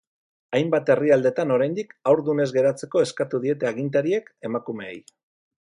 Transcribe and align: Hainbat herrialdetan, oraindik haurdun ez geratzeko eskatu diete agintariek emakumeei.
Hainbat 0.59 0.87
herrialdetan, 0.93 1.53
oraindik 1.57 1.93
haurdun 2.13 2.43
ez 2.45 2.49
geratzeko 2.57 3.05
eskatu 3.05 3.45
diete 3.47 3.71
agintariek 3.73 4.33
emakumeei. 4.51 4.99